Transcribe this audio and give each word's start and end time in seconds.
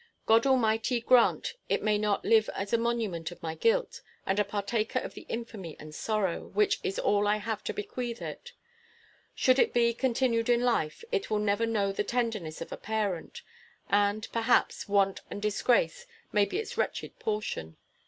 God 0.25 0.47
Almighty 0.47 0.99
grant 0.99 1.53
it 1.69 1.83
may 1.83 1.99
not 1.99 2.25
live 2.25 2.49
as 2.55 2.73
a 2.73 2.77
monument 2.79 3.29
of 3.29 3.43
my 3.43 3.53
guilt, 3.53 4.01
and 4.25 4.39
a 4.39 4.43
partaker 4.43 4.97
of 4.97 5.13
the 5.13 5.27
infamy 5.29 5.77
and 5.79 5.93
sorrow, 5.93 6.47
which 6.47 6.79
is 6.83 6.97
all 6.97 7.27
I 7.27 7.37
have 7.37 7.63
to 7.65 7.71
bequeath 7.71 8.19
it. 8.19 8.53
Should 9.35 9.59
it 9.59 9.75
be 9.75 9.93
continued 9.93 10.49
in 10.49 10.61
life, 10.63 11.03
it 11.11 11.29
will 11.29 11.37
never 11.37 11.67
know 11.67 11.91
the 11.91 12.03
tenderness 12.03 12.61
of 12.61 12.71
a 12.71 12.77
parent; 12.77 13.43
and, 13.91 14.27
perhaps, 14.31 14.89
want 14.89 15.21
and 15.29 15.39
disgrace 15.39 16.07
may 16.31 16.45
be 16.45 16.57
its 16.57 16.79
wretched 16.79 17.19
portion. 17.19 17.77